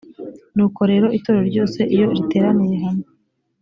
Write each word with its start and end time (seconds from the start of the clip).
nuko 0.55 0.81
rero 0.91 1.07
itorero 1.17 1.45
ryose 1.51 1.79
iyo 1.93 2.05
riteraniye 2.17 2.77
hamwe 2.85 3.07